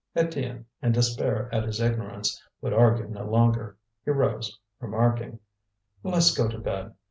[0.15, 3.77] Étienne, in despair at his ignorance, would argue no longer.
[4.03, 5.37] He rose, remarking:
[6.01, 6.95] "Let's go to bed.